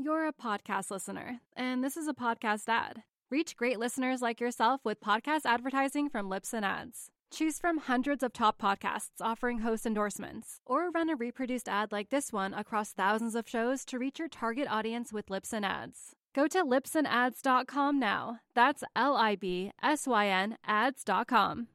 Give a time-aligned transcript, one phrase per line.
[0.00, 3.02] You're a podcast listener, and this is a podcast ad.
[3.32, 7.08] Reach great listeners like yourself with podcast advertising from Libsyn Ads.
[7.32, 12.10] Choose from hundreds of top podcasts offering host endorsements, or run a reproduced ad like
[12.10, 16.14] this one across thousands of shows to reach your target audience with Libsyn Ads.
[16.32, 18.38] Go to libsynads.com now.
[18.54, 21.66] That's L I B S Y N ads.com.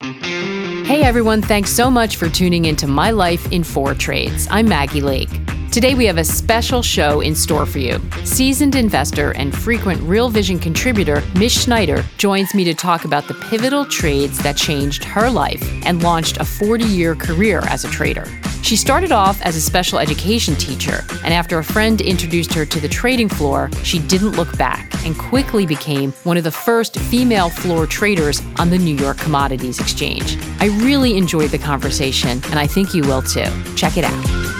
[0.00, 4.46] Hey everyone, thanks so much for tuning into My Life in Four Trades.
[4.52, 5.28] I'm Maggie Lake.
[5.70, 8.00] Today we have a special show in store for you.
[8.24, 13.34] Seasoned investor and frequent Real Vision contributor Mish Schneider joins me to talk about the
[13.34, 18.24] pivotal trades that changed her life and launched a 40 year career as a trader.
[18.62, 22.80] She started off as a special education teacher, and after a friend introduced her to
[22.80, 27.50] the trading floor, she didn't look back and quickly became one of the first female
[27.50, 30.38] floor traders on the New York Commodities Exchange.
[30.60, 33.46] I really enjoyed the conversation, and I think you will too.
[33.76, 34.57] Check it out.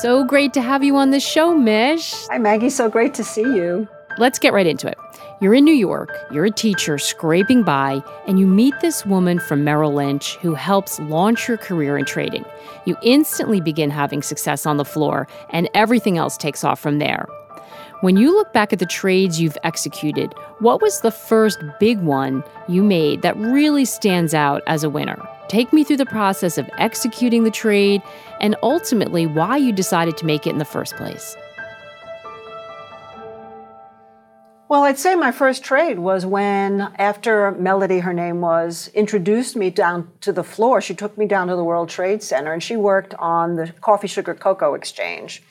[0.00, 2.14] So great to have you on the show, Mish.
[2.28, 2.70] Hi, Maggie.
[2.70, 3.88] So great to see you.
[4.18, 4.98] Let's get right into it.
[5.40, 9.64] You're in New York, you're a teacher scraping by, and you meet this woman from
[9.64, 12.44] Merrill Lynch who helps launch your career in trading.
[12.86, 17.26] You instantly begin having success on the floor, and everything else takes off from there.
[18.00, 22.44] When you look back at the trades you've executed, what was the first big one
[22.68, 25.20] you made that really stands out as a winner?
[25.48, 28.02] Take me through the process of executing the trade
[28.40, 31.36] and ultimately why you decided to make it in the first place.
[34.66, 39.70] Well, I'd say my first trade was when, after Melody, her name was, introduced me
[39.70, 40.80] down to the floor.
[40.80, 44.08] She took me down to the World Trade Center and she worked on the coffee,
[44.08, 45.42] sugar, cocoa exchange.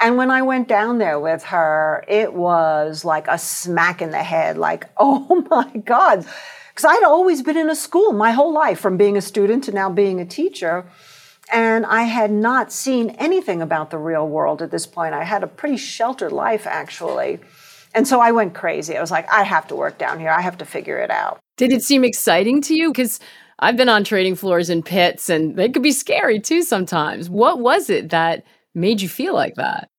[0.00, 4.22] And when I went down there with her, it was like a smack in the
[4.22, 6.26] head, like, oh my God
[6.80, 9.72] because I'd always been in a school my whole life, from being a student to
[9.72, 10.86] now being a teacher.
[11.52, 15.12] And I had not seen anything about the real world at this point.
[15.12, 17.40] I had a pretty sheltered life, actually.
[17.94, 18.96] And so I went crazy.
[18.96, 20.30] I was like, I have to work down here.
[20.30, 21.38] I have to figure it out.
[21.58, 22.92] Did it seem exciting to you?
[22.92, 23.20] Because
[23.58, 27.28] I've been on trading floors in pits and they could be scary too sometimes.
[27.28, 29.90] What was it that made you feel like that?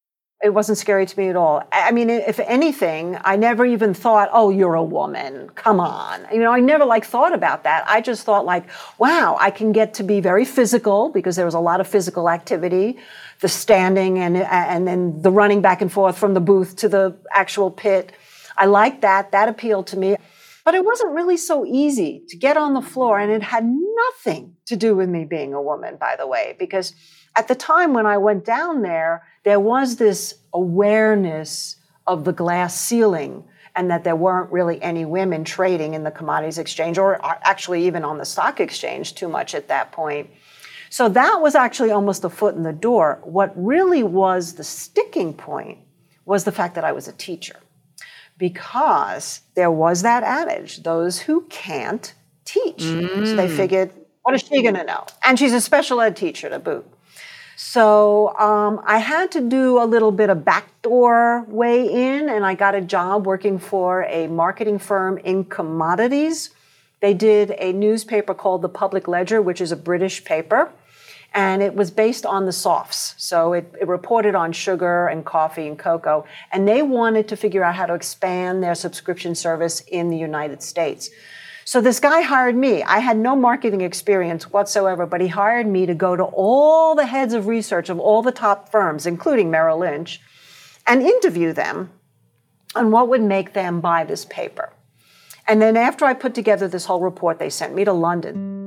[0.43, 1.63] It wasn't scary to me at all.
[1.71, 5.49] I mean, if anything, I never even thought, "Oh, you're a woman.
[5.55, 7.83] Come on." You know, I never like thought about that.
[7.87, 8.65] I just thought like,
[8.97, 12.29] "Wow, I can get to be very physical because there was a lot of physical
[12.29, 12.97] activity,
[13.41, 17.15] the standing and and then the running back and forth from the booth to the
[17.31, 18.11] actual pit.
[18.57, 19.31] I liked that.
[19.31, 20.15] That appealed to me."
[20.63, 24.55] But it wasn't really so easy to get on the floor and it had nothing
[24.67, 26.93] to do with me being a woman, by the way, because
[27.35, 31.77] at the time when I went down there, there was this awareness
[32.07, 33.43] of the glass ceiling
[33.75, 38.03] and that there weren't really any women trading in the commodities exchange or actually even
[38.03, 40.29] on the stock exchange too much at that point.
[40.89, 43.21] So that was actually almost a foot in the door.
[43.23, 45.79] What really was the sticking point
[46.25, 47.55] was the fact that I was a teacher.
[48.37, 52.79] Because there was that adage those who can't teach.
[52.79, 53.25] Mm.
[53.25, 53.55] So they mm.
[53.55, 53.91] figured,
[54.23, 55.05] what is she going to know?
[55.23, 56.85] And she's a special ed teacher to boot.
[57.63, 62.55] So um, I had to do a little bit of backdoor way in, and I
[62.55, 66.49] got a job working for a marketing firm in commodities.
[67.01, 70.71] They did a newspaper called the Public Ledger, which is a British paper,
[71.35, 73.13] and it was based on the softs.
[73.19, 77.63] So it, it reported on sugar and coffee and cocoa, and they wanted to figure
[77.63, 81.11] out how to expand their subscription service in the United States.
[81.65, 82.83] So this guy hired me.
[82.83, 87.05] I had no marketing experience whatsoever, but he hired me to go to all the
[87.05, 90.19] heads of research of all the top firms, including Merrill Lynch,
[90.87, 91.91] and interview them
[92.75, 94.73] on what would make them buy this paper.
[95.47, 98.59] And then after I put together this whole report, they sent me to London.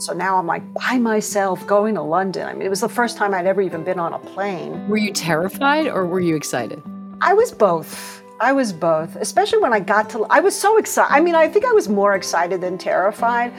[0.00, 2.46] So now I'm like by myself going to London.
[2.46, 4.88] I mean, it was the first time I'd ever even been on a plane.
[4.88, 6.82] Were you terrified or were you excited?
[7.20, 8.22] I was both.
[8.40, 10.24] I was both, especially when I got to.
[10.30, 11.14] I was so excited.
[11.14, 13.52] I mean, I think I was more excited than terrified.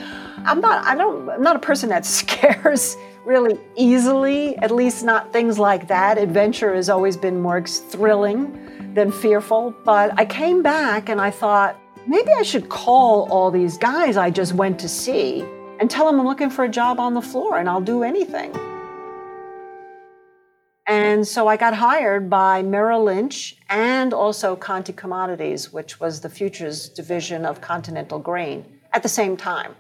[0.44, 0.84] I'm not.
[0.86, 1.30] I don't.
[1.30, 4.58] I'm not a person that scares really easily.
[4.58, 6.18] At least not things like that.
[6.18, 9.76] Adventure has always been more thrilling than fearful.
[9.86, 14.32] But I came back and I thought maybe I should call all these guys I
[14.32, 15.46] just went to see
[15.80, 18.52] and tell them I'm looking for a job on the floor and I'll do anything.
[20.88, 26.30] And so I got hired by Merrill Lynch and also Conti Commodities, which was the
[26.30, 29.76] futures division of Continental Grain at the same time.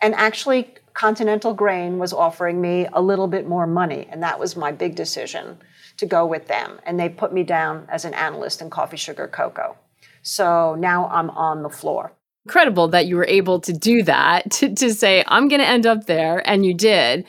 [0.00, 4.56] And actually, Continental Grain was offering me a little bit more money, and that was
[4.56, 5.58] my big decision
[5.96, 6.80] to go with them.
[6.84, 9.76] And they put me down as an analyst in coffee, sugar, cocoa.
[10.22, 12.12] So now I'm on the floor.
[12.46, 15.86] incredible that you were able to do that to, to say, I'm going to end
[15.86, 16.46] up there.
[16.48, 17.24] And you did.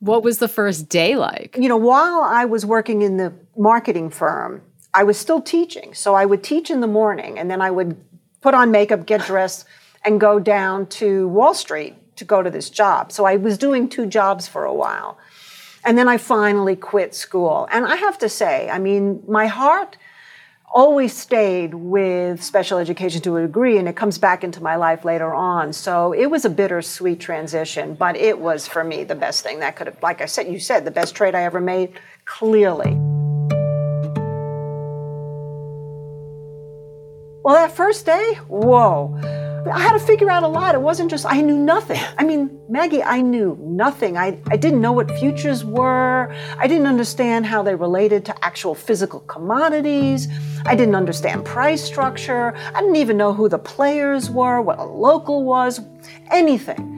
[0.00, 1.56] What was the first day like?
[1.58, 4.62] You know, while I was working in the marketing firm,
[4.94, 5.94] I was still teaching.
[5.94, 7.96] So I would teach in the morning and then I would
[8.40, 9.64] put on makeup, get dressed,
[10.04, 13.12] and go down to Wall Street to go to this job.
[13.12, 15.18] So I was doing two jobs for a while.
[15.84, 17.68] And then I finally quit school.
[17.70, 19.96] And I have to say, I mean, my heart
[20.72, 25.04] always stayed with special education to a degree, and it comes back into my life
[25.04, 25.72] later on.
[25.72, 29.76] So it was a bittersweet transition, but it was for me the best thing that
[29.76, 32.96] could have, like I said, you said, the best trade I ever made, clearly.
[37.42, 39.46] Well, that first day, whoa.
[39.66, 40.74] I had to figure out a lot.
[40.74, 42.00] It wasn't just, I knew nothing.
[42.16, 44.16] I mean, Maggie, I knew nothing.
[44.16, 46.32] I, I didn't know what futures were.
[46.58, 50.28] I didn't understand how they related to actual physical commodities.
[50.64, 52.54] I didn't understand price structure.
[52.56, 55.80] I didn't even know who the players were, what a local was,
[56.30, 56.94] anything.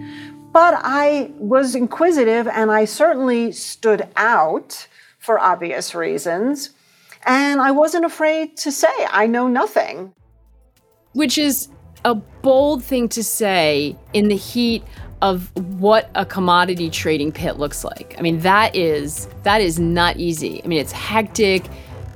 [0.52, 4.86] But I was inquisitive and I certainly stood out
[5.18, 6.70] for obvious reasons.
[7.24, 10.14] And I wasn't afraid to say, I know nothing.
[11.12, 11.68] Which is
[12.04, 14.82] a bold thing to say in the heat
[15.22, 18.14] of what a commodity trading pit looks like.
[18.18, 20.62] I mean, that is that is not easy.
[20.64, 21.64] I mean, it's hectic.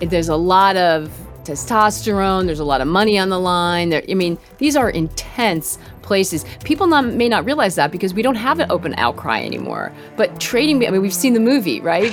[0.01, 1.11] There's a lot of
[1.45, 2.47] testosterone.
[2.47, 3.91] There's a lot of money on the line.
[3.91, 6.45] There, I mean, these are intense places.
[6.65, 9.93] People not, may not realize that because we don't have an open outcry anymore.
[10.17, 12.13] But trading, I mean, we've seen the movie, right?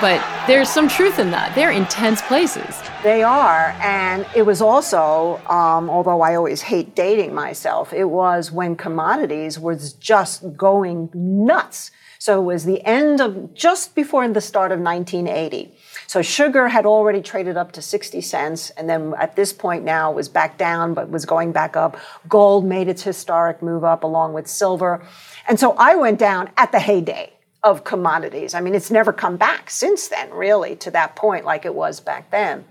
[0.00, 1.54] But there's some truth in that.
[1.54, 2.80] They're intense places.
[3.02, 3.74] They are.
[3.80, 9.58] And it was also, um, although I always hate dating myself, it was when commodities
[9.58, 11.90] was just going nuts.
[12.20, 15.74] So it was the end of just before the start of 1980.
[16.06, 20.12] So sugar had already traded up to 60 cents, and then at this point now
[20.12, 21.96] was back down, but was going back up.
[22.28, 25.04] Gold made its historic move up along with silver.
[25.48, 27.32] And so I went down at the heyday
[27.64, 28.54] of commodities.
[28.54, 31.98] I mean, it's never come back since then, really, to that point like it was
[31.98, 32.64] back then.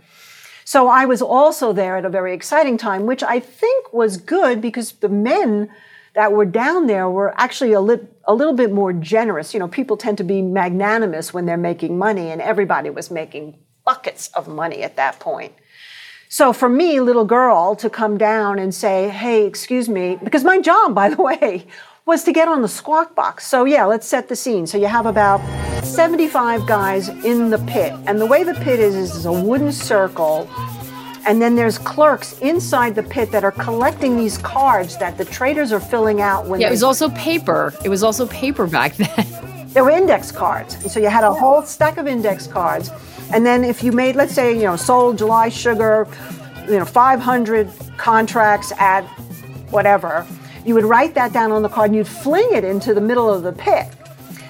[0.72, 4.62] So I was also there at a very exciting time, which I think was good
[4.62, 5.70] because the men
[6.16, 9.54] that were down there were actually a, li- a little bit more generous.
[9.54, 13.58] You know, people tend to be magnanimous when they're making money, and everybody was making
[13.84, 15.52] buckets of money at that point.
[16.30, 20.62] So for me, little girl, to come down and say, hey, excuse me, because my
[20.62, 21.68] job, by the way,
[22.06, 23.46] was to get on the squawk box.
[23.48, 24.66] So yeah, let's set the scene.
[24.66, 25.40] So you have about
[25.84, 27.94] 75 guys in the pit.
[28.08, 30.50] And the way the pit is, is a wooden circle.
[31.28, 35.72] And then there's clerks inside the pit that are collecting these cards that the traders
[35.72, 37.74] are filling out when Yeah, it was also paper.
[37.86, 39.68] It was also paper back then.
[39.68, 40.74] there were index cards.
[40.82, 42.90] And so you had a whole stack of index cards.
[43.32, 46.08] And then if you made, let's say, you know, sold July Sugar,
[46.68, 49.04] you know, 500 contracts at
[49.70, 50.26] whatever,
[50.66, 53.32] you would write that down on the card and you'd fling it into the middle
[53.32, 53.88] of the pit.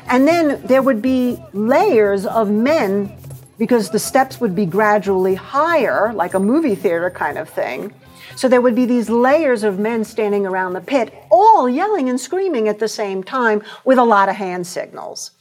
[0.08, 3.16] And then there would be layers of men
[3.58, 7.94] because the steps would be gradually higher, like a movie theater kind of thing.
[8.36, 12.20] So there would be these layers of men standing around the pit, all yelling and
[12.20, 15.32] screaming at the same time with a lot of hand signals.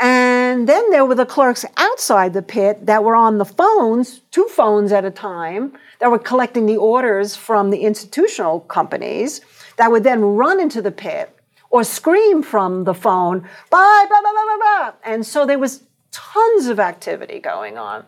[0.00, 4.44] And then there were the clerks outside the pit that were on the phones, two
[4.44, 9.40] phones at a time, that were collecting the orders from the institutional companies
[9.78, 11.34] that would then run into the pit
[11.70, 14.92] or scream from the phone, bye, blah, blah, blah, blah, blah.
[15.04, 18.04] And so there was tons of activity going on.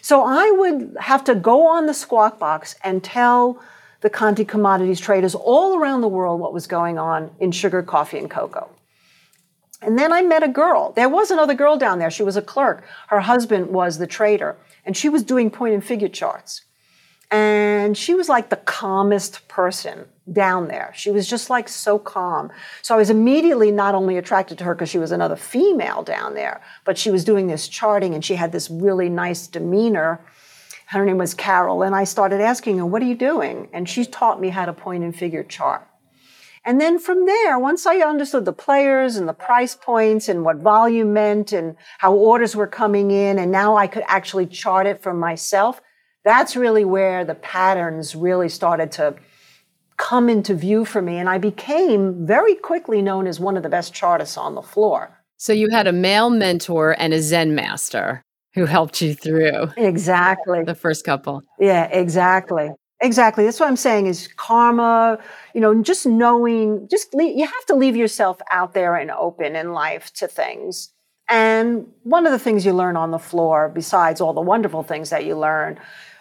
[0.00, 3.62] So I would have to go on the squawk box and tell
[4.00, 8.18] the Conti commodities traders all around the world what was going on in sugar, coffee,
[8.18, 8.70] and cocoa.
[9.82, 10.92] And then I met a girl.
[10.92, 12.10] There was another girl down there.
[12.10, 12.84] She was a clerk.
[13.08, 16.62] Her husband was the trader, and she was doing point and figure charts.
[17.30, 20.92] And she was like the calmest person down there.
[20.94, 22.50] She was just like so calm.
[22.82, 26.34] So I was immediately not only attracted to her because she was another female down
[26.34, 30.20] there, but she was doing this charting and she had this really nice demeanor.
[30.86, 31.82] Her name was Carol.
[31.82, 33.68] And I started asking her, What are you doing?
[33.72, 35.86] And she taught me how to point and figure chart.
[36.64, 40.58] And then from there, once I understood the players and the price points and what
[40.58, 45.02] volume meant and how orders were coming in, and now I could actually chart it
[45.02, 45.80] for myself,
[46.22, 49.14] that's really where the patterns really started to
[50.00, 51.18] come into view for me.
[51.18, 55.16] And I became very quickly known as one of the best chartists on the floor.
[55.36, 58.22] So you had a male mentor and a Zen master
[58.54, 60.64] who helped you through Exactly.
[60.64, 61.42] the first couple.
[61.58, 62.70] Yeah, exactly.
[63.02, 63.44] Exactly.
[63.44, 65.18] That's what I'm saying is karma,
[65.54, 69.56] you know, just knowing, just leave, you have to leave yourself out there and open
[69.56, 70.92] in life to things.
[71.28, 75.10] And one of the things you learn on the floor, besides all the wonderful things
[75.10, 75.78] that you learn,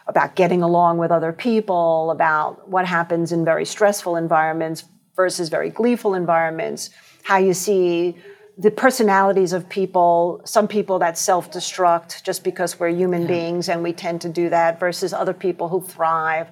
[0.09, 4.83] about getting along with other people, about what happens in very stressful environments
[5.15, 6.89] versus very gleeful environments,
[7.23, 8.17] how you see
[8.57, 13.27] the personalities of people, some people that self destruct just because we're human yeah.
[13.27, 16.51] beings and we tend to do that, versus other people who thrive.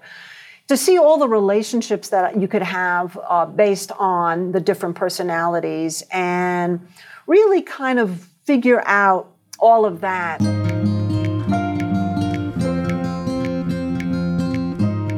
[0.67, 6.03] To see all the relationships that you could have uh, based on the different personalities
[6.11, 6.87] and
[7.25, 10.39] really kind of figure out all of that.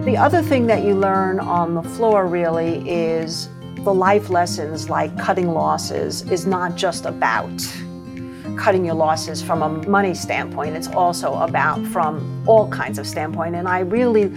[0.09, 3.47] The other thing that you learn on the floor really is
[3.83, 7.51] the life lessons like cutting losses is not just about
[8.57, 10.75] cutting your losses from a money standpoint.
[10.75, 13.53] It's also about from all kinds of standpoint.
[13.53, 14.33] And I really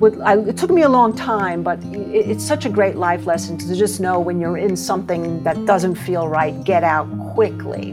[0.00, 3.26] would, I, it took me a long time, but it, it's such a great life
[3.26, 7.92] lesson to just know when you're in something that doesn't feel right, get out quickly.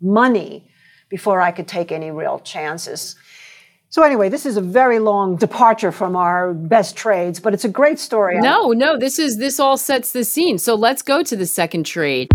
[0.00, 0.70] money
[1.10, 3.16] before I could take any real chances.
[3.90, 7.68] So anyway, this is a very long departure from our best trades, but it's a
[7.68, 8.40] great story.
[8.40, 10.56] No, no, this is this all sets the scene.
[10.56, 12.30] So let's go to the second trade.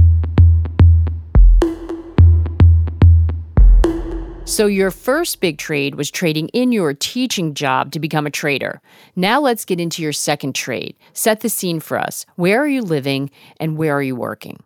[4.59, 8.81] So, your first big trade was trading in your teaching job to become a trader.
[9.15, 10.97] Now, let's get into your second trade.
[11.13, 12.25] Set the scene for us.
[12.35, 14.61] Where are you living and where are you working?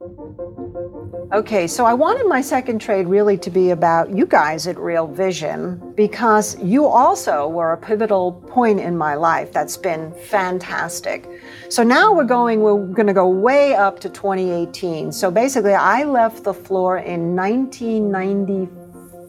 [1.32, 5.06] Okay, so I wanted my second trade really to be about you guys at Real
[5.06, 11.30] Vision because you also were a pivotal point in my life that's been fantastic.
[11.70, 15.12] So now we're going, we're going to go way up to 2018.
[15.12, 18.83] So basically, I left the floor in 1994.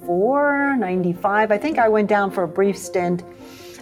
[0.05, 1.51] 94, 95.
[1.51, 3.23] I think I went down for a brief stint.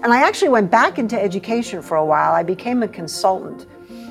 [0.05, 2.33] And I actually went back into education for a while.
[2.33, 3.67] I became a consultant.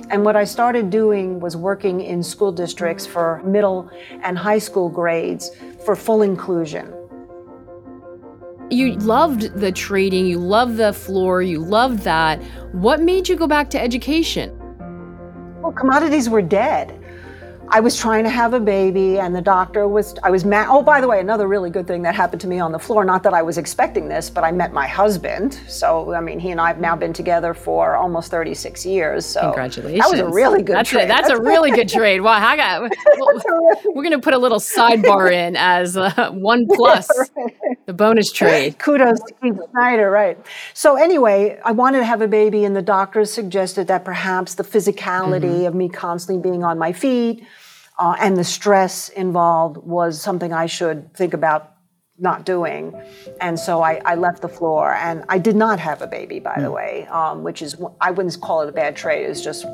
[0.10, 3.90] And what I started doing was working in school districts for middle
[4.24, 5.52] and high school grades
[5.86, 6.94] for full inclusion.
[8.70, 12.42] You loved the trading, you loved the floor, you loved that.
[12.74, 14.58] What made you go back to education?
[15.62, 17.01] Well, commodities were dead.
[17.74, 20.68] I was trying to have a baby, and the doctor was, I was mad.
[20.70, 23.06] Oh, by the way, another really good thing that happened to me on the floor,
[23.06, 25.54] not that I was expecting this, but I met my husband.
[25.70, 29.26] So, I mean, he and I have now been together for almost 36 years.
[29.26, 30.02] So, congratulations.
[30.02, 31.06] That was a really good that's trade.
[31.06, 32.20] A, that's, that's a really good trade.
[32.20, 32.82] Wow, I got,
[33.96, 37.58] we're going to put a little sidebar in as uh, one plus yeah, right.
[37.86, 38.80] the bonus trade.
[38.80, 40.38] Kudos to Keith Schneider, right.
[40.74, 44.64] So, anyway, I wanted to have a baby, and the doctors suggested that perhaps the
[44.64, 45.68] physicality mm-hmm.
[45.68, 47.46] of me constantly being on my feet,
[48.02, 51.76] uh, and the stress involved was something I should think about
[52.18, 53.00] not doing.
[53.40, 56.56] And so I, I, left the floor, and I did not have a baby, by
[56.56, 56.62] mm.
[56.62, 56.74] the hmm.
[56.74, 59.66] way, um, which is, I wouldn't call it a bad trade, it's just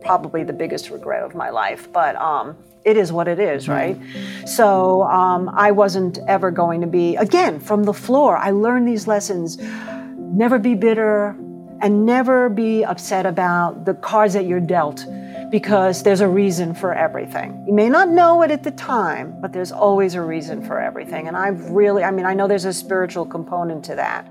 [0.00, 1.92] probably the biggest regret of my life.
[1.92, 3.72] But um, it is what it is, hmm.
[3.72, 4.00] right?
[4.00, 4.48] Mm.
[4.48, 9.08] So um, I wasn't ever going to be, again, from the floor, I learned these
[9.08, 11.36] lessons never be bitter
[11.80, 15.04] and never be upset about the cards that you're dealt
[15.52, 17.62] because there's a reason for everything.
[17.66, 21.28] You may not know it at the time, but there's always a reason for everything.
[21.28, 24.24] And I've really, I mean, I know there's a spiritual component to that.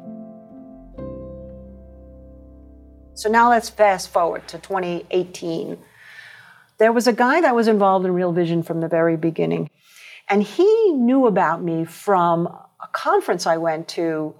[3.13, 5.77] So now let's fast forward to 2018.
[6.79, 9.69] There was a guy that was involved in Real Vision from the very beginning,
[10.27, 14.33] and he knew about me from a conference I went to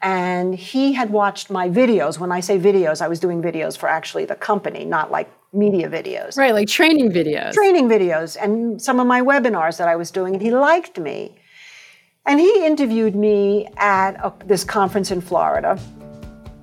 [0.00, 2.18] and he had watched my videos.
[2.18, 5.88] When I say videos, I was doing videos for actually the company, not like media
[5.88, 6.36] videos.
[6.36, 7.52] Right, like training videos.
[7.52, 11.36] Training videos and some of my webinars that I was doing, and he liked me.
[12.26, 15.80] And he interviewed me at a, this conference in Florida.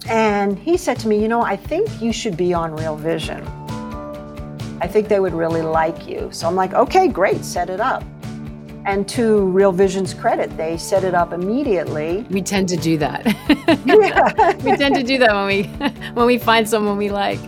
[0.08, 3.46] And he said to me, You know, I think you should be on Real Vision.
[4.80, 6.30] I think they would really like you.
[6.32, 8.04] So I'm like, Okay, great, set it up.
[8.86, 12.26] And to Real Vision's credit, they set it up immediately.
[12.30, 13.26] We tend to do that.
[14.64, 15.64] we tend to do that when we
[16.14, 17.40] when we find someone we like.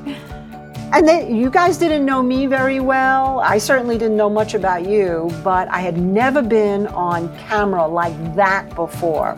[0.92, 3.42] And they, you guys didn't know me very well.
[3.42, 8.36] I certainly didn't know much about you, but I had never been on camera like
[8.36, 9.38] that before.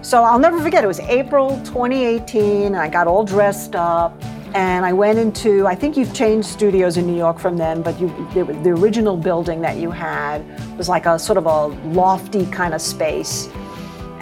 [0.00, 2.74] So I'll never forget, it was April 2018.
[2.74, 4.18] I got all dressed up
[4.54, 8.00] and I went into, I think you've changed studios in New York from then, but
[8.00, 10.42] you, the, the original building that you had
[10.78, 13.48] was like a sort of a lofty kind of space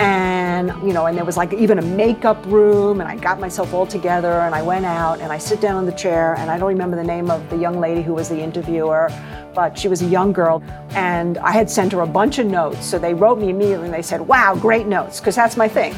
[0.01, 3.75] and you know and there was like even a makeup room and i got myself
[3.75, 6.59] all together and i went out and i sit down in the chair and i
[6.59, 9.11] don't remember the name of the young lady who was the interviewer
[9.55, 10.63] but she was a young girl.
[10.91, 12.87] And i had sent her a bunch of notes.
[12.87, 15.95] So they wrote me immediately and they said wow great notes because that's my thing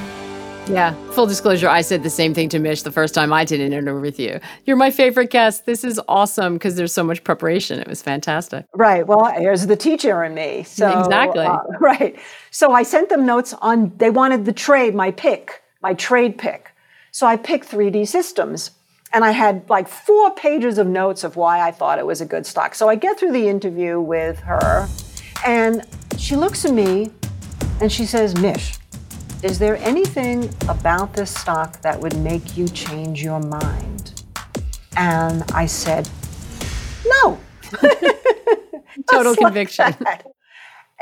[0.67, 3.61] yeah, full disclosure, I said the same thing to Mish the first time I did
[3.61, 4.41] an interview with you.
[4.65, 5.67] You're my favorite guest.
[5.67, 7.81] This is awesome because there's so much preparation.
[7.81, 8.65] It was fantastic.
[8.73, 9.07] Right.
[9.07, 10.63] Well, here's the teacher in me.
[10.63, 11.45] So exactly.
[11.45, 12.19] Uh, right.
[12.51, 13.93] So I sent them notes on.
[13.97, 16.71] They wanted the trade, my pick, my trade pick.
[17.11, 18.71] So I picked 3D Systems,
[19.13, 22.27] and I had like four pages of notes of why I thought it was a
[22.27, 22.75] good stock.
[22.75, 24.89] So I get through the interview with her,
[25.45, 25.85] and
[26.17, 27.11] she looks at me,
[27.81, 28.79] and she says, "Mish."
[29.43, 34.23] Is there anything about this stock that would make you change your mind?
[34.97, 36.09] And I said,
[37.05, 37.41] No.
[39.11, 39.97] Total conviction.
[40.01, 40.23] Like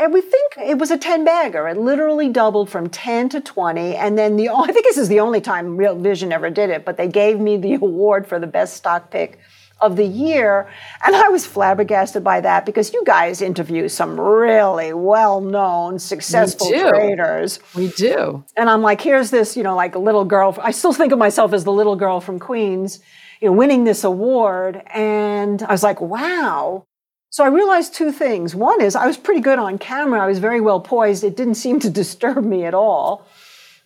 [0.00, 1.68] and we think it was a 10 bagger.
[1.68, 3.94] It literally doubled from 10 to 20.
[3.97, 6.87] And then the, I think this is the only time Real Vision ever did it,
[6.87, 9.38] but they gave me the award for the best stock pick
[9.80, 10.68] of the year.
[11.04, 16.70] And I was flabbergasted by that because you guys interview some really well known, successful
[16.70, 17.60] we traders.
[17.75, 18.44] We do.
[18.56, 20.56] And I'm like, here's this, you know, like a little girl.
[20.62, 23.00] I still think of myself as the little girl from Queens,
[23.40, 24.82] you know, winning this award.
[24.92, 26.84] And I was like, wow.
[27.30, 28.54] So I realized two things.
[28.54, 30.20] One is I was pretty good on camera.
[30.20, 31.22] I was very well poised.
[31.25, 33.26] It didn't seem to disturb me at all.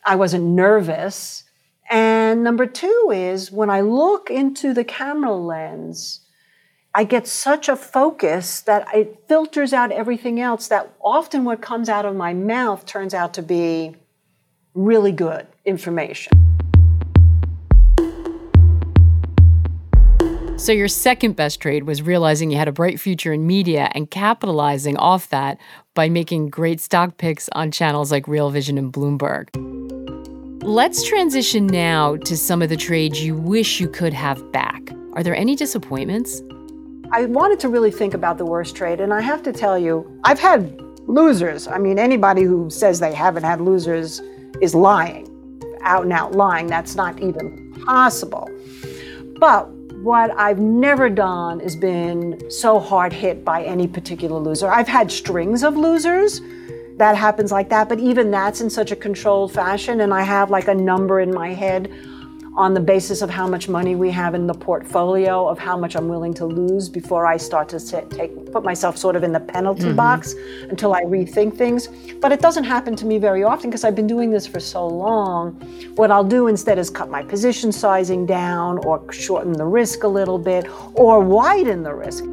[0.05, 1.44] I wasn't nervous.
[1.91, 6.21] And number two is when I look into the camera lens,
[6.95, 11.89] I get such a focus that it filters out everything else that often what comes
[11.89, 13.97] out of my mouth turns out to be
[14.75, 16.33] really good information.
[20.57, 24.09] So, your second best trade was realizing you had a bright future in media and
[24.09, 25.59] capitalizing off that
[25.95, 29.49] by making great stock picks on channels like Real Vision and Bloomberg.
[30.65, 34.81] Let's transition now to some of the trades you wish you could have back.
[35.13, 36.41] Are there any disappointments?
[37.13, 40.19] I wanted to really think about the worst trade, and I have to tell you,
[40.25, 41.69] I've had losers.
[41.69, 44.23] I mean, anybody who says they haven't had losers
[44.63, 45.29] is lying,
[45.83, 46.67] out and out lying.
[46.67, 48.49] That's not even possible.
[49.39, 49.69] But
[50.03, 54.71] what I've never done is been so hard hit by any particular loser.
[54.71, 56.41] I've had strings of losers
[56.97, 57.89] that happens like that.
[57.89, 60.01] But even that's in such a controlled fashion.
[60.01, 61.93] And I have like a number in my head
[62.57, 65.97] on the basis of how much money we have in the portfolio, of how much
[65.97, 69.33] I'm willing to lose before I start to sit, take, put myself sort of in
[69.33, 69.97] the penalty mm-hmm.
[69.97, 70.37] box
[70.71, 71.89] until I rethink things.
[72.21, 74.87] But it doesn't happen to me very often because I've been doing this for so
[74.87, 75.55] long.
[75.97, 80.09] What I'll do instead is cut my position sizing down or shorten the risk a
[80.09, 82.25] little bit or widen the risk.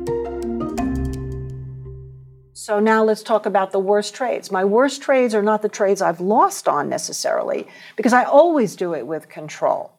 [2.64, 4.52] So now let's talk about the worst trades.
[4.52, 8.94] My worst trades are not the trades I've lost on necessarily, because I always do
[8.94, 9.92] it with control.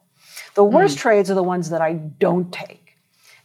[0.55, 1.01] The worst mm.
[1.01, 2.95] trades are the ones that I don't take.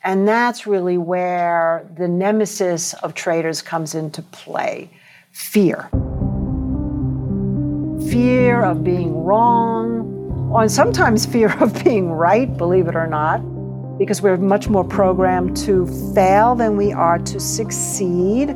[0.05, 4.89] And that's really where the nemesis of traders comes into play
[5.33, 5.89] fear.
[8.09, 13.39] Fear of being wrong, and sometimes fear of being right, believe it or not,
[13.99, 18.55] because we're much more programmed to fail than we are to succeed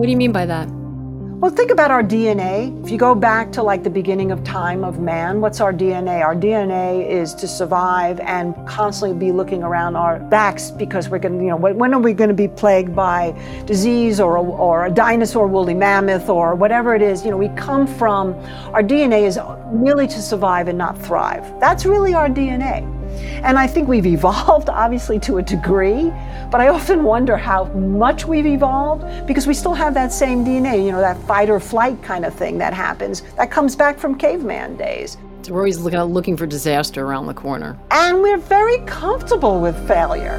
[0.00, 0.66] what do you mean by that?
[0.66, 2.82] Well, think about our DNA.
[2.82, 6.24] If you go back to like the beginning of time of man, what's our DNA?
[6.24, 11.36] Our DNA is to survive and constantly be looking around our backs because we're going
[11.36, 14.90] to, you know, when are we going to be plagued by disease or or a
[14.90, 17.22] dinosaur woolly mammoth or whatever it is?
[17.22, 18.32] You know, we come from,
[18.72, 21.44] our DNA is really to survive and not thrive.
[21.60, 22.99] That's really our DNA.
[23.42, 26.12] And I think we've evolved, obviously, to a degree,
[26.50, 30.84] but I often wonder how much we've evolved because we still have that same DNA,
[30.84, 34.16] you know, that fight or flight kind of thing that happens that comes back from
[34.16, 35.16] caveman days.
[35.42, 37.78] So we're always looking, uh, looking for disaster around the corner.
[37.90, 40.38] And we're very comfortable with failure.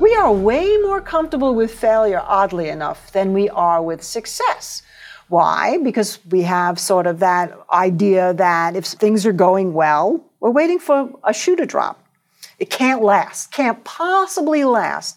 [0.00, 4.82] We are way more comfortable with failure, oddly enough, than we are with success.
[5.30, 5.78] Why?
[5.78, 10.80] Because we have sort of that idea that if things are going well, we're waiting
[10.80, 12.04] for a shoe to drop.
[12.58, 15.16] It can't last, can't possibly last.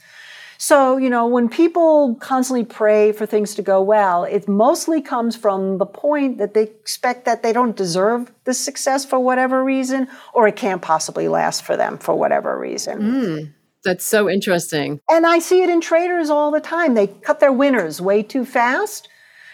[0.59, 5.35] So, you know, when people constantly pray for things to go well, it mostly comes
[5.35, 10.07] from the point that they expect that they don't deserve the success for whatever reason,
[10.31, 13.01] or it can't possibly last for them for whatever reason.
[13.01, 15.01] Mm, that's so interesting.
[15.09, 16.93] And I see it in traders all the time.
[16.93, 19.09] They cut their winners way too fast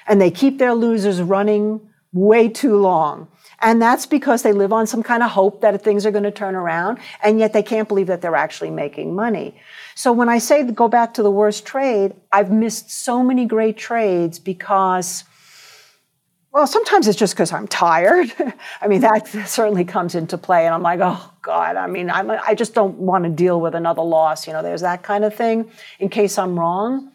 [0.10, 1.80] and they keep their losers running
[2.12, 3.28] way too long.
[3.62, 6.32] And that's because they live on some kind of hope that things are going to
[6.32, 9.56] turn around, and yet they can't believe that they're actually making money.
[9.95, 13.78] So when I say go back to the worst trade, I've missed so many great
[13.78, 15.26] trades because,
[16.54, 18.32] well, sometimes it's just because I'm tired.
[18.82, 22.32] I mean, that certainly comes into play, and I'm like, oh God, I mean, I'm,
[22.32, 24.48] I just don't want to deal with another loss.
[24.48, 25.69] You know, there's that kind of thing
[26.00, 27.12] in case I'm wrong.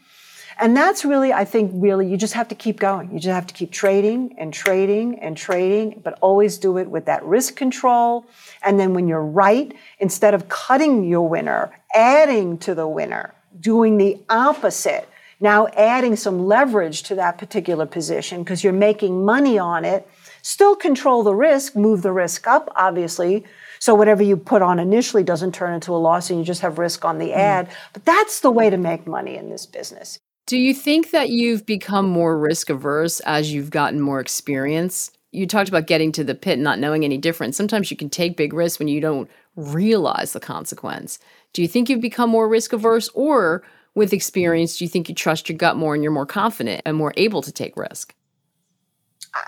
[0.60, 3.10] And that's really, I think, really, you just have to keep going.
[3.12, 7.06] You just have to keep trading and trading and trading, but always do it with
[7.06, 8.26] that risk control.
[8.62, 13.98] And then when you're right, instead of cutting your winner, adding to the winner, doing
[13.98, 15.08] the opposite,
[15.40, 20.08] now adding some leverage to that particular position because you're making money on it.
[20.42, 23.44] Still control the risk, move the risk up, obviously.
[23.78, 26.78] So whatever you put on initially doesn't turn into a loss and you just have
[26.78, 27.36] risk on the mm.
[27.36, 27.68] ad.
[27.92, 30.18] But that's the way to make money in this business.
[30.46, 35.10] Do you think that you've become more risk averse as you've gotten more experience?
[35.32, 37.56] You talked about getting to the pit and not knowing any difference.
[37.56, 41.18] Sometimes you can take big risks when you don't realize the consequence.
[41.52, 43.62] Do you think you've become more risk averse or
[43.94, 46.96] with experience, do you think you trust your gut more and you're more confident and
[46.96, 48.14] more able to take risk?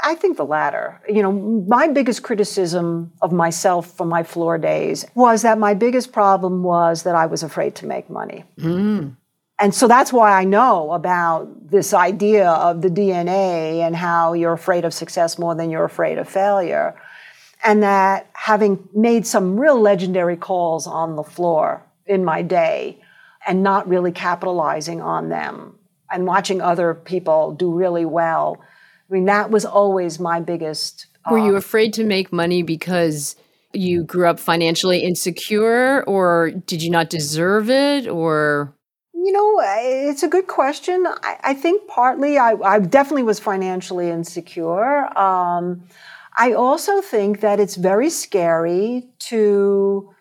[0.02, 1.00] I think the latter.
[1.08, 6.12] You know, my biggest criticism of myself from my floor days was that my biggest
[6.12, 8.44] problem was that I was afraid to make money.
[8.58, 9.16] Mm.
[9.58, 14.52] And so that's why I know about this idea of the DNA and how you're
[14.52, 16.94] afraid of success more than you're afraid of failure.
[17.64, 23.00] And that having made some real legendary calls on the floor in my day
[23.46, 25.78] and not really capitalizing on them
[26.10, 28.58] and watching other people do really well.
[29.10, 31.06] I mean, that was always my biggest.
[31.30, 33.36] Were you um, afraid to make money because
[33.72, 38.75] you grew up financially insecure or did you not deserve it or
[39.26, 41.04] you know, it's a good question.
[41.04, 45.06] I, I think partly I, I, definitely was financially insecure.
[45.18, 45.82] Um,
[46.38, 50.14] I also think that it's very scary to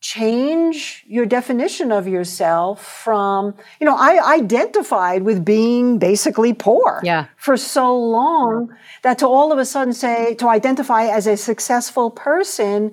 [0.00, 7.26] change your definition of yourself from, you know, I identified with being basically poor yeah.
[7.36, 12.12] for so long that to all of a sudden say, to identify as a successful
[12.12, 12.92] person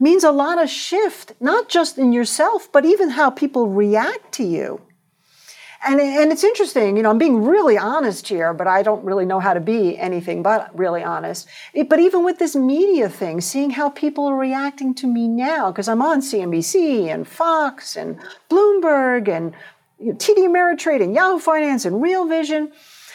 [0.00, 4.42] means a lot of shift, not just in yourself, but even how people react to
[4.42, 4.80] you.
[5.82, 9.24] And, and it's interesting, you know, I'm being really honest here, but I don't really
[9.24, 11.48] know how to be anything but really honest.
[11.72, 15.70] It, but even with this media thing, seeing how people are reacting to me now,
[15.70, 18.18] because I'm on CNBC and Fox and
[18.50, 19.54] Bloomberg and
[19.98, 22.72] you know, TD Ameritrade and Yahoo Finance and Real Vision,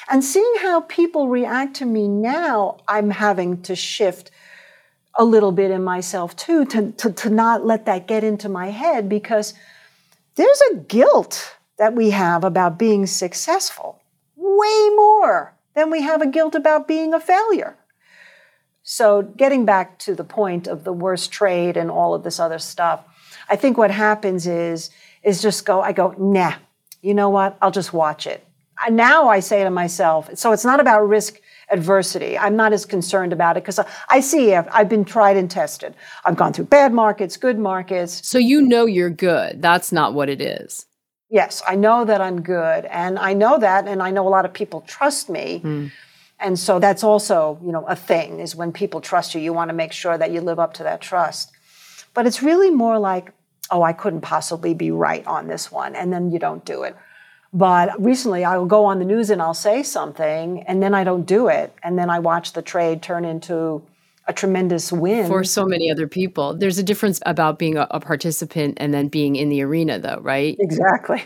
[0.10, 4.32] and seeing how people react to me now, I'm having to shift
[5.18, 8.70] a little bit in myself too, to, to, to not let that get into my
[8.70, 9.54] head because
[10.36, 14.02] there's a guilt that we have about being successful,
[14.36, 17.78] way more than we have a guilt about being a failure.
[18.84, 22.60] So, getting back to the point of the worst trade and all of this other
[22.60, 23.04] stuff,
[23.50, 24.92] I think what happens is
[25.24, 25.82] is just go.
[25.82, 26.54] I go, nah.
[27.02, 27.58] You know what?
[27.62, 28.46] I'll just watch it.
[28.90, 31.40] Now I say to myself, so it's not about risk
[31.76, 32.38] adversity.
[32.38, 35.94] I'm not as concerned about it because I see I've been tried and tested.
[36.26, 38.28] I've gone through bad markets, good markets.
[38.28, 39.62] So you know you're good.
[39.62, 40.88] That's not what it is.
[41.30, 42.86] Yes, I know that I'm good.
[42.86, 45.62] And I know that, and I know a lot of people trust me.
[45.64, 45.92] Mm.
[46.40, 49.70] And so that's also, you know, a thing is when people trust you, you want
[49.70, 51.52] to make sure that you live up to that trust.
[52.14, 53.32] But it's really more like,
[53.72, 55.96] oh, I couldn't possibly be right on this one.
[55.96, 56.96] And then you don't do it.
[57.56, 61.06] But recently, I will go on the news and I'll say something, and then I
[61.06, 61.74] don't do it.
[61.82, 63.82] And then I watch the trade turn into
[64.28, 65.28] a tremendous win.
[65.28, 66.54] For so many other people.
[66.54, 70.20] There's a difference about being a, a participant and then being in the arena, though,
[70.22, 70.58] right?
[70.60, 71.24] Exactly.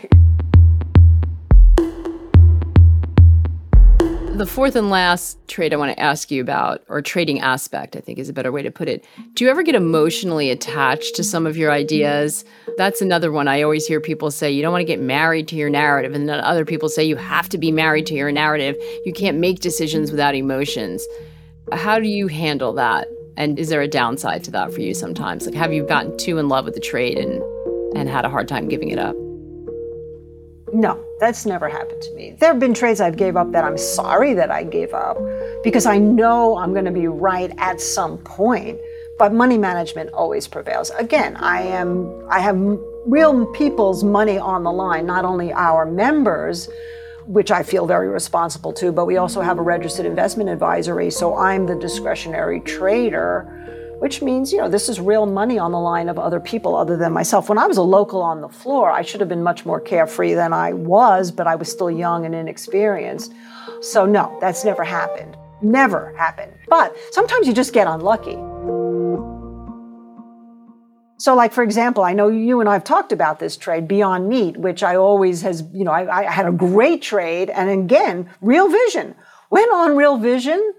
[4.40, 8.00] The fourth and last trade I want to ask you about, or trading aspect, I
[8.00, 9.04] think is a better way to put it.
[9.34, 12.46] Do you ever get emotionally attached to some of your ideas?
[12.78, 15.56] That's another one I always hear people say you don't want to get married to
[15.56, 16.14] your narrative.
[16.14, 18.76] And then other people say you have to be married to your narrative.
[19.04, 21.06] You can't make decisions without emotions.
[21.72, 23.08] How do you handle that?
[23.36, 25.44] And is there a downside to that for you sometimes?
[25.44, 27.42] Like, have you gotten too in love with the trade and,
[27.94, 29.14] and had a hard time giving it up?
[30.72, 32.36] No, that's never happened to me.
[32.38, 35.18] There have been trades I've gave up that I'm sorry that I gave up
[35.62, 38.80] because I know I'm going to be right at some point.
[39.18, 40.90] But money management always prevails.
[40.90, 42.56] Again, I am I have
[43.06, 46.70] real people's money on the line, not only our members,
[47.26, 51.36] which I feel very responsible to, but we also have a registered investment advisory, so
[51.36, 56.08] I'm the discretionary trader which means, you know, this is real money on the line
[56.08, 57.50] of other people other than myself.
[57.50, 60.32] When I was a local on the floor, I should have been much more carefree
[60.32, 63.34] than I was, but I was still young and inexperienced.
[63.82, 65.36] So, no, that's never happened.
[65.60, 66.54] Never happened.
[66.68, 68.38] But sometimes you just get unlucky.
[71.18, 74.30] So, like for example, I know you and I have talked about this trade, Beyond
[74.30, 78.30] Meat, which I always has, you know, I, I had a great trade, and again,
[78.40, 79.14] Real Vision
[79.50, 80.72] went on Real Vision.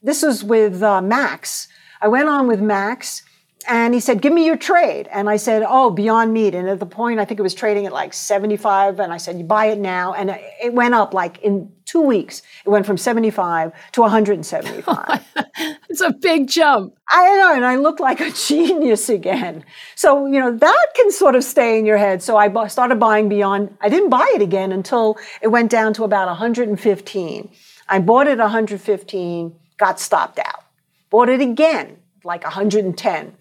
[0.00, 1.66] This was with uh, Max.
[2.00, 3.22] I went on with Max,
[3.66, 6.80] and he said, "Give me your trade." And I said, "Oh, Beyond Meat." And at
[6.80, 9.66] the point, I think it was trading at like 75, and I said, "You buy
[9.66, 12.42] it now." And it went up like in two weeks.
[12.66, 15.24] It went from 75 to 175.
[15.88, 16.94] it's a big jump.
[17.08, 19.64] I know, and I looked like a genius again.
[19.94, 22.22] So, you know, that can sort of stay in your head.
[22.22, 26.04] So I started buying beyond, I didn't buy it again until it went down to
[26.04, 27.50] about 115.
[27.88, 30.67] I bought it at 115, got stopped out.
[31.10, 33.36] Bought it again, like 110,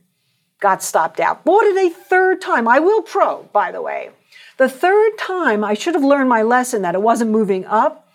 [0.60, 1.43] got stopped out.
[1.43, 2.67] Bought it a third time.
[2.67, 4.12] I will pro, by the way.
[4.58, 8.08] The third time, I should have learned my lesson that it wasn't moving up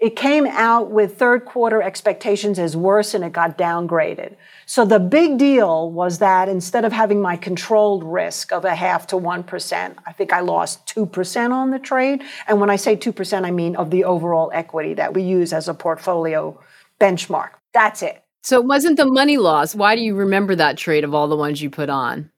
[0.00, 4.34] it came out with third quarter expectations as worse and it got downgraded.
[4.64, 9.06] So the big deal was that instead of having my controlled risk of a half
[9.08, 12.22] to 1%, I think I lost 2% on the trade.
[12.48, 15.68] And when I say 2%, I mean of the overall equity that we use as
[15.68, 16.58] a portfolio
[16.98, 17.50] benchmark.
[17.74, 18.24] That's it.
[18.42, 19.74] So it wasn't the money loss.
[19.74, 22.30] Why do you remember that trade of all the ones you put on?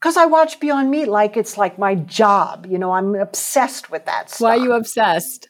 [0.00, 2.66] Because I watch Beyond Meat like it's like my job.
[2.68, 4.40] You know, I'm obsessed with that stuff.
[4.40, 5.48] Why are you obsessed?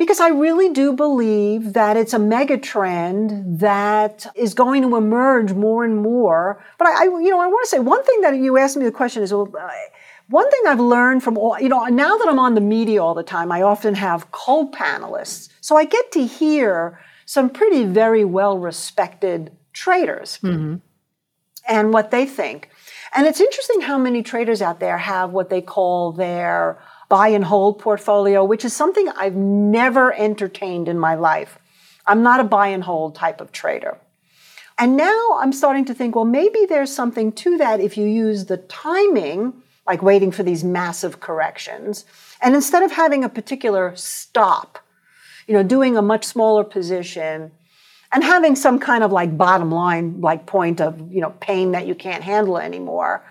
[0.00, 5.52] because I really do believe that it's a mega trend that is going to emerge
[5.52, 6.64] more and more.
[6.78, 8.86] But I, I you know, I want to say one thing that you asked me
[8.86, 9.68] the question is, well, uh,
[10.30, 13.12] one thing I've learned from all, you know, now that I'm on the media all
[13.12, 16.98] the time, I often have co-panelists, so I get to hear
[17.30, 20.74] some pretty very well respected traders mm-hmm.
[21.68, 22.68] and what they think.
[23.14, 27.44] And it's interesting how many traders out there have what they call their buy and
[27.44, 31.60] hold portfolio, which is something I've never entertained in my life.
[32.04, 33.96] I'm not a buy and hold type of trader.
[34.76, 38.46] And now I'm starting to think, well, maybe there's something to that if you use
[38.46, 39.52] the timing,
[39.86, 42.04] like waiting for these massive corrections,
[42.42, 44.80] and instead of having a particular stop,
[45.50, 47.50] you know, doing a much smaller position
[48.12, 51.88] and having some kind of like bottom line, like point of, you know, pain that
[51.88, 53.24] you can't handle anymore,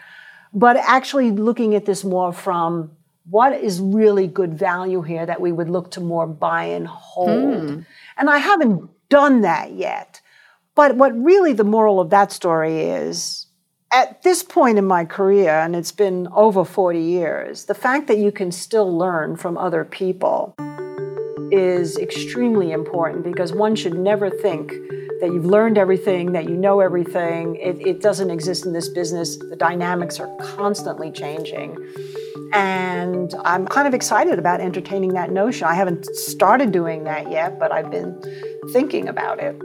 [0.53, 2.91] but actually looking at this more from
[3.29, 7.69] what is really good value here that we would look to more buy and hold.
[7.69, 7.79] Hmm.
[8.17, 10.19] And I haven't done that yet.
[10.75, 13.45] But what really the moral of that story is
[13.93, 18.17] at this point in my career, and it's been over 40 years, the fact that
[18.17, 20.57] you can still learn from other people
[21.51, 24.71] is extremely important because one should never think
[25.19, 27.55] that you've learned everything, that you know everything.
[27.57, 29.37] It, it doesn't exist in this business.
[29.37, 31.77] The dynamics are constantly changing.
[32.53, 35.67] And I'm kind of excited about entertaining that notion.
[35.67, 38.19] I haven't started doing that yet, but I've been
[38.71, 39.55] thinking about it.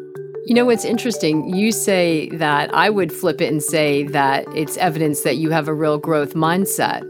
[0.44, 1.54] You know what's interesting?
[1.54, 5.68] You say that I would flip it and say that it's evidence that you have
[5.68, 7.02] a real growth mindset.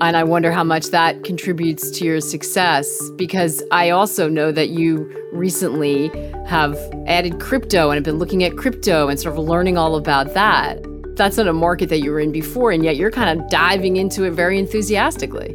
[0.00, 4.70] And I wonder how much that contributes to your success because I also know that
[4.70, 6.08] you recently
[6.46, 10.34] have added crypto and have been looking at crypto and sort of learning all about
[10.34, 10.82] that
[11.20, 13.98] that's not a market that you were in before, and yet you're kind of diving
[13.98, 15.54] into it very enthusiastically.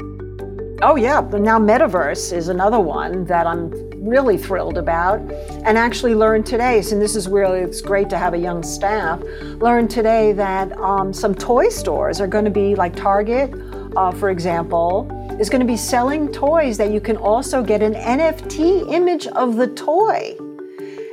[0.83, 1.21] Oh, yeah.
[1.21, 3.71] But now Metaverse is another one that I'm
[4.05, 5.19] really thrilled about
[5.63, 6.83] and actually learned today.
[6.83, 9.19] So, this is where it's great to have a young staff.
[9.59, 13.51] Learned today that um, some toy stores are going to be like Target,
[13.95, 15.07] uh, for example,
[15.39, 19.55] is going to be selling toys that you can also get an NFT image of
[19.55, 20.35] the toy.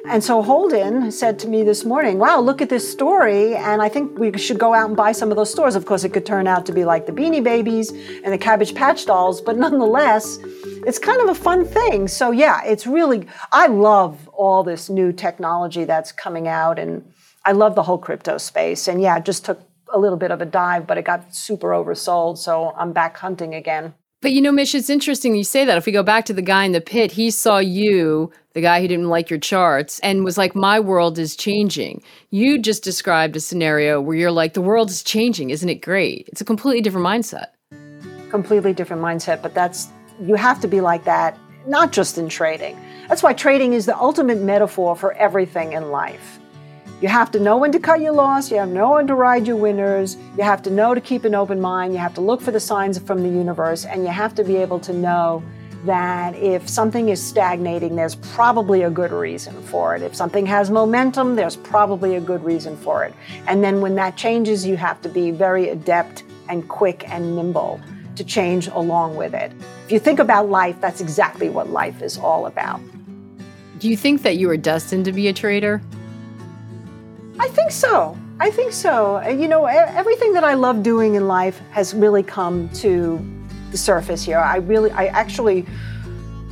[0.09, 3.55] And so Holden said to me this morning, Wow, look at this story.
[3.55, 5.77] And I think we should go out and buy some of those stores.
[5.77, 8.75] Of course, it could turn out to be like the Beanie Babies and the Cabbage
[8.75, 10.39] Patch dolls, but nonetheless,
[10.85, 12.09] it's kind of a fun thing.
[12.09, 16.81] So, yeah, it's really, I love all this new technology that's coming out.
[16.81, 17.05] And
[17.45, 18.89] I love the whole crypto space.
[18.89, 19.61] And yeah, it just took
[19.93, 22.39] a little bit of a dive, but it got super oversold.
[22.39, 23.95] So I'm back hunting again.
[24.23, 25.77] But you know, Mish, it's interesting you say that.
[25.77, 28.81] If we go back to the guy in the pit, he saw you, the guy
[28.81, 32.03] who didn't like your charts, and was like, My world is changing.
[32.31, 35.51] You just described a scenario where you're like, The world is changing.
[35.51, 36.29] Isn't it great?
[36.29, 37.47] It's a completely different mindset.
[38.31, 39.43] Completely different mindset.
[39.43, 39.89] But that's,
[40.21, 42.79] you have to be like that, not just in trading.
[43.09, 46.39] That's why trading is the ultimate metaphor for everything in life.
[47.03, 48.49] You have to know when to cut your loss.
[48.49, 50.17] You have to know when to ride your winners.
[50.39, 51.93] You have to know to keep an open mind.
[51.93, 53.85] You have to look for the signs from the universe.
[53.85, 55.43] And you have to be able to know
[55.85, 60.03] that if something is stagnating, there's probably a good reason for it.
[60.03, 63.15] If something has momentum, there's probably a good reason for it.
[63.49, 67.81] And then when that changes, you have to be very adept and quick and nimble
[68.15, 69.51] to change along with it.
[69.87, 72.81] If you think about life, that's exactly what life is all about.
[73.81, 75.83] Do you think that you were destined to be a trader?
[77.39, 78.17] I think so.
[78.39, 79.17] I think so.
[79.17, 83.25] Uh, you know, everything that I love doing in life has really come to
[83.71, 84.39] the surface here.
[84.39, 85.67] I really, I actually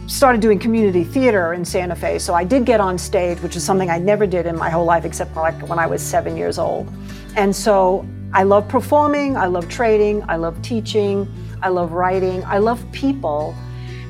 [0.06, 3.64] started doing community theater in Santa Fe, so I did get on stage, which is
[3.64, 6.58] something I never did in my whole life except like when I was seven years
[6.58, 6.92] old.
[7.36, 11.28] And so I love performing, I love trading, I love teaching,
[11.62, 13.54] I love writing, I love people.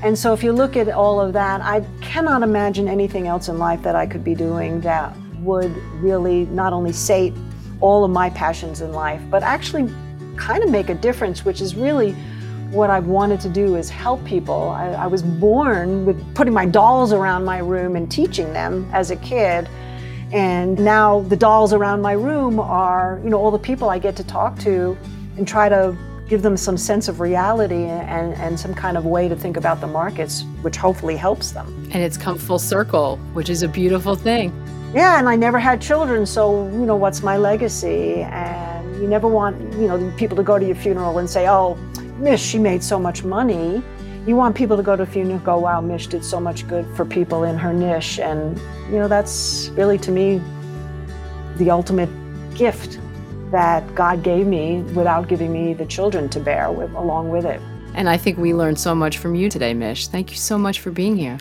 [0.03, 3.59] And so if you look at all of that, I cannot imagine anything else in
[3.59, 7.35] life that I could be doing that would really not only sate
[7.81, 9.93] all of my passions in life, but actually
[10.37, 12.15] kind of make a difference, which is really
[12.71, 14.71] what I've wanted to do is help people.
[14.71, 19.11] I, I, was born with putting my dolls around my room and teaching them as
[19.11, 19.69] a kid.
[20.31, 24.15] And now the dolls around my room are, you know, all the people I get
[24.17, 24.97] to talk to
[25.37, 25.97] and try to
[26.29, 29.81] give them some sense of reality and, and some kind of way to think about
[29.81, 31.67] the markets, which hopefully helps them.
[31.93, 34.53] And it's come full circle, which is a beautiful thing.
[34.93, 38.23] Yeah, and I never had children, so, you know, what's my legacy?
[38.23, 41.77] And you never want, you know, people to go to your funeral and say, oh,
[42.19, 43.85] Mish, she made so much money.
[44.27, 46.67] You want people to go to a funeral and go, wow, Mish did so much
[46.67, 48.19] good for people in her niche.
[48.19, 48.59] And,
[48.91, 50.41] you know, that's really to me
[51.57, 52.11] the ultimate
[52.57, 52.99] gift
[53.53, 57.61] that God gave me without giving me the children to bear with along with it.
[57.95, 60.09] And I think we learned so much from you today, Mish.
[60.09, 61.39] Thank you so much for being here.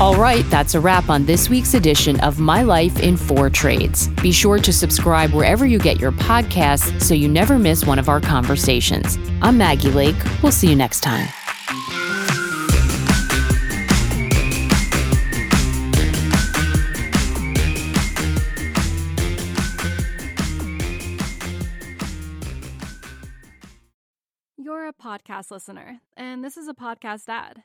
[0.00, 4.08] All right, that's a wrap on this week's edition of My Life in Four Trades.
[4.22, 8.08] Be sure to subscribe wherever you get your podcasts so you never miss one of
[8.08, 9.18] our conversations.
[9.42, 10.16] I'm Maggie Lake.
[10.42, 11.28] We'll see you next time.
[24.56, 27.64] You're a podcast listener, and this is a podcast ad.